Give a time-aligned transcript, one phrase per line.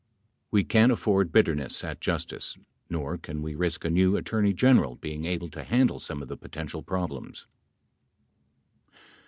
[0.49, 2.57] We can't afford bitterness at Justice
[2.89, 6.37] nor can we risk a new Attorney General being able to handle some of the
[6.37, 7.45] potential problems.